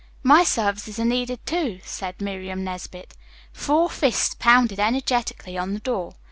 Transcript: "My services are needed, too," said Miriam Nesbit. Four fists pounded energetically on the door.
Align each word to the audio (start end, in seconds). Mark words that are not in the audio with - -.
"My 0.23 0.43
services 0.43 0.97
are 0.97 1.05
needed, 1.05 1.45
too," 1.45 1.79
said 1.83 2.21
Miriam 2.21 2.63
Nesbit. 2.63 3.15
Four 3.53 3.87
fists 3.87 4.33
pounded 4.39 4.79
energetically 4.79 5.59
on 5.59 5.75
the 5.75 5.79
door. 5.79 6.15